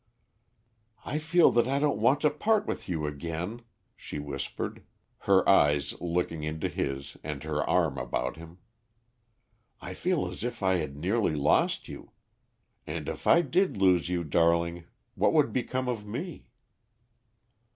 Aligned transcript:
"I 1.05 1.19
feel 1.19 1.51
that 1.51 1.67
I 1.67 1.77
don't 1.77 1.99
want 1.99 2.21
to 2.21 2.31
part 2.31 2.65
with 2.65 2.89
you 2.89 3.05
again," 3.05 3.61
she 3.95 4.17
whispered, 4.17 4.83
her 5.29 5.47
eyes 5.47 5.93
looking 6.01 6.41
into 6.41 6.67
his 6.69 7.17
and 7.23 7.43
her 7.43 7.63
arm 7.69 7.99
about 7.99 8.35
him. 8.35 8.57
"I 9.79 9.93
feel 9.93 10.27
as 10.27 10.43
if 10.43 10.63
I 10.63 10.77
had 10.77 10.97
nearly 10.97 11.35
lost 11.35 11.87
you. 11.87 12.13
And 12.87 13.07
if 13.07 13.27
I 13.27 13.43
did 13.43 13.77
lose 13.77 14.09
you, 14.09 14.23
darling, 14.23 14.85
what 15.13 15.33
would 15.33 15.53
become 15.53 15.87
of 15.87 16.03
me?" 16.07 16.47